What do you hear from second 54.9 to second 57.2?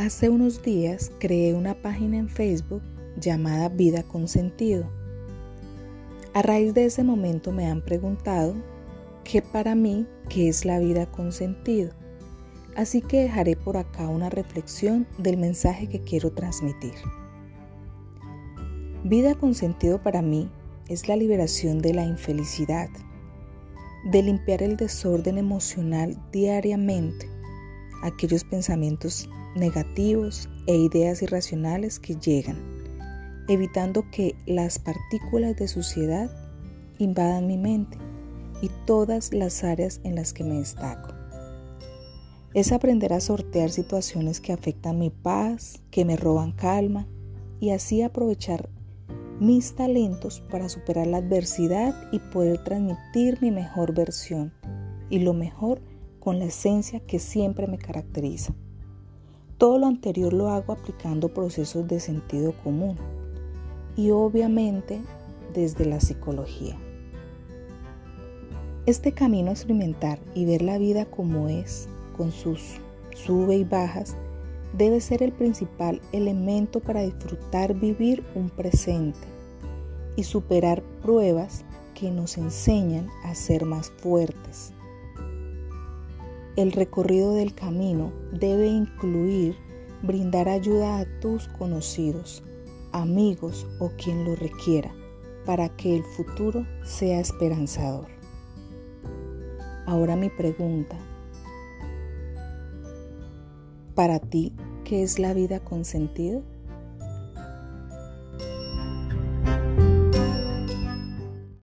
y lo mejor con la esencia que